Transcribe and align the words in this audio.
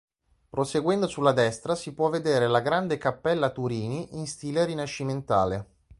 Proseguendo 0.49 1.05
sulla 1.05 1.31
destra, 1.31 1.75
si 1.75 1.93
può 1.93 2.09
vedere 2.09 2.47
la 2.47 2.61
grande 2.61 2.97
"Cappella 2.97 3.51
Turini", 3.51 4.17
in 4.17 4.25
stile 4.25 4.65
rinascimentale. 4.65 5.67